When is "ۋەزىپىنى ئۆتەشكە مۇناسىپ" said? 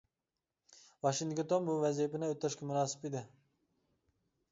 1.83-3.05